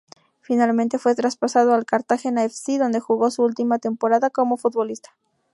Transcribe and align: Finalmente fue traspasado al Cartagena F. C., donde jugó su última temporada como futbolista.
Finalmente 0.41 0.97
fue 0.97 1.13
traspasado 1.13 1.75
al 1.75 1.85
Cartagena 1.85 2.43
F. 2.43 2.55
C., 2.55 2.79
donde 2.79 2.99
jugó 2.99 3.29
su 3.29 3.43
última 3.43 3.77
temporada 3.77 4.31
como 4.31 4.57
futbolista. 4.57 5.11